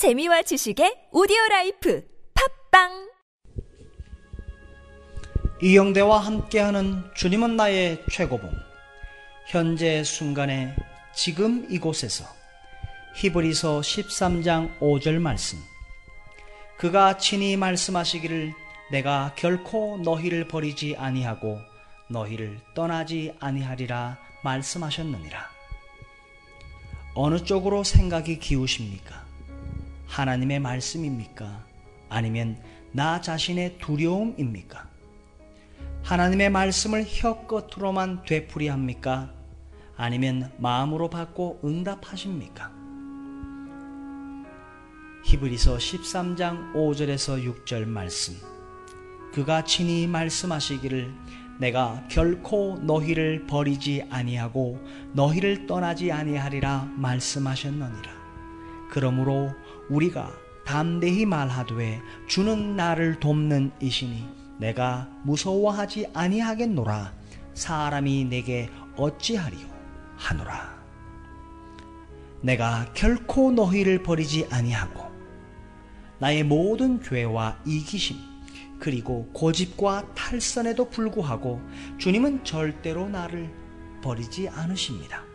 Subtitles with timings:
[0.00, 2.02] 재미와 지식의 audio life
[2.70, 3.10] 팟빵!
[5.60, 8.50] 이영대와 함께하는 주님은 나의 최고봉.
[9.48, 10.74] 현재 순간에
[11.14, 12.24] 지금 이곳에서
[13.16, 15.58] 히브리서 13장 5절 말씀.
[16.78, 18.54] 그가 친히 말씀하시기를
[18.92, 21.58] 내가 결코 너희를 버리지 아니하고
[22.08, 25.50] 너희를 떠나지 아니하리라 말씀하셨느니라.
[27.12, 29.28] 어느 쪽으로 생각이 기우십니까?
[30.10, 31.64] 하나님의 말씀입니까?
[32.08, 34.88] 아니면 나 자신의 두려움입니까?
[36.02, 39.32] 하나님의 말씀을 혀 끝으로만 되풀이합니까?
[39.96, 42.72] 아니면 마음으로 받고 응답하십니까?
[45.26, 48.34] 히브리서 13장 5절에서 6절 말씀.
[49.32, 51.14] 그가 친히 말씀하시기를
[51.60, 58.19] 내가 결코 너희를 버리지 아니하고 너희를 떠나지 아니하리라 말씀하셨느니라.
[58.90, 59.54] 그러므로
[59.88, 60.30] 우리가
[60.64, 64.28] 담대히 말하되 주는 나를 돕는 이시니
[64.58, 67.12] 내가 무서워하지 아니하겠노라.
[67.54, 69.66] 사람이 내게 어찌하리요?
[70.16, 70.78] 하노라.
[72.42, 75.10] 내가 결코 너희를 버리지 아니하고
[76.18, 78.16] 나의 모든 죄와 이기심
[78.78, 81.60] 그리고 고집과 탈선에도 불구하고
[81.98, 83.52] 주님은 절대로 나를
[84.02, 85.29] 버리지 않으십니다.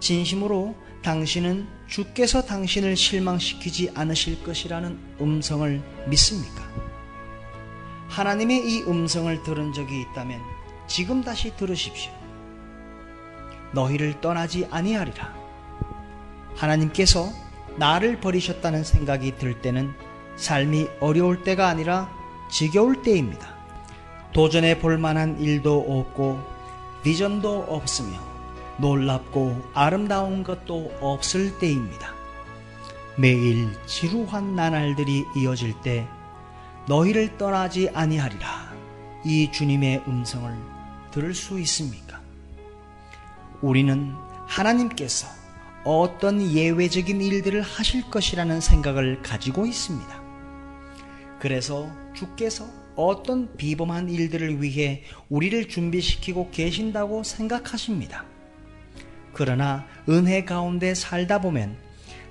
[0.00, 6.62] 진심으로 당신은 주께서 당신을 실망시키지 않으실 것이라는 음성을 믿습니까?
[8.08, 10.40] 하나님의 이 음성을 들은 적이 있다면
[10.86, 12.12] 지금 다시 들으십시오.
[13.72, 15.32] 너희를 떠나지 아니하리라.
[16.56, 17.30] 하나님께서
[17.76, 19.92] 나를 버리셨다는 생각이 들 때는
[20.36, 22.10] 삶이 어려울 때가 아니라
[22.50, 23.54] 지겨울 때입니다.
[24.32, 26.40] 도전해 볼 만한 일도 없고
[27.02, 28.18] 비전도 없으며
[28.80, 32.14] 놀랍고 아름다운 것도 없을 때입니다.
[33.16, 36.06] 매일 지루한 나날들이 이어질 때
[36.88, 38.74] 너희를 떠나지 아니하리라
[39.24, 40.52] 이 주님의 음성을
[41.10, 42.20] 들을 수 있습니까?
[43.60, 44.14] 우리는
[44.46, 45.28] 하나님께서
[45.84, 50.20] 어떤 예외적인 일들을 하실 것이라는 생각을 가지고 있습니다.
[51.38, 58.24] 그래서 주께서 어떤 비범한 일들을 위해 우리를 준비시키고 계신다고 생각하십니다.
[59.32, 61.76] 그러나 은혜 가운데 살다 보면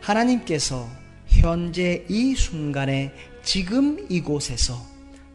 [0.02, 0.88] 하나님께서
[1.28, 4.76] 현재 이 순간에 지금 이곳에서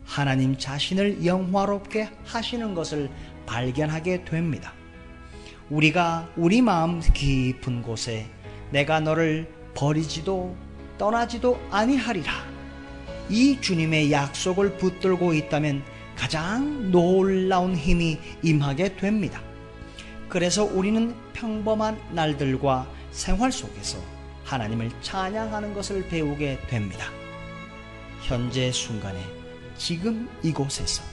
[0.05, 3.11] 하나님 자신을 영화롭게 하시는 것을
[3.47, 4.73] 발견하게 됩니다.
[5.71, 8.27] 우리가 우리 마음 깊은 곳에
[8.71, 10.57] 내가 너를 버리지도
[10.99, 12.33] 떠나지도 아니하리라.
[13.31, 15.83] 이 주님의 약속을 붙들고 있다면
[16.17, 19.41] 가장 놀라운 힘이 임하게 됩니다.
[20.35, 23.99] 그래서 우리는 평범한 날들과 생활 속에서
[24.43, 27.07] 하나님을 찬양하는 것을 배우게 됩니다.
[28.21, 29.21] 현재 순간에
[29.77, 31.05] 지금 이곳에서